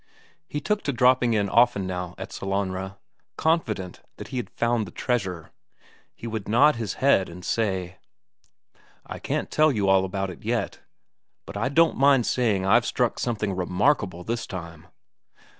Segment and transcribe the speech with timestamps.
[0.47, 2.97] He took to dropping in often now at Sellanraa,
[3.37, 5.51] confident that he had found the treasure;
[6.15, 7.97] he would nod his head and say:
[9.05, 10.79] "I can't tell you all about it yet,
[11.45, 14.87] but I don't mind saying I've struck something remarkable this time."